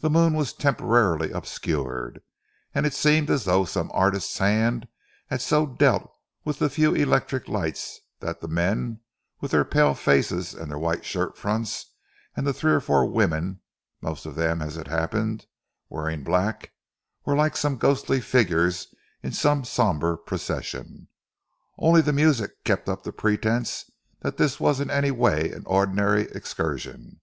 [0.00, 2.20] The moon was temporarily obscured,
[2.74, 4.88] and it seemed as though some artist's hand
[5.28, 6.12] had so dealt
[6.44, 8.98] with the few electric lights that the men,
[9.40, 11.94] with their pale faces and white shirt fronts,
[12.34, 13.60] and the three or four women,
[14.00, 15.46] most of them, as it happened,
[15.88, 16.72] wearing black,
[17.24, 18.92] were like some ghostly figures
[19.22, 21.06] in some sombre procession.
[21.78, 23.88] Only the music kept up the pretence
[24.22, 27.20] that this was in any way an ordinary excursion.